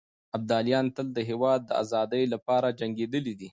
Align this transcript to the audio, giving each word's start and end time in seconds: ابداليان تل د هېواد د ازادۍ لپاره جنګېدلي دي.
ابداليان 0.37 0.85
تل 0.95 1.07
د 1.15 1.19
هېواد 1.29 1.61
د 1.65 1.71
ازادۍ 1.81 2.23
لپاره 2.33 2.75
جنګېدلي 2.79 3.33
دي. 3.39 3.49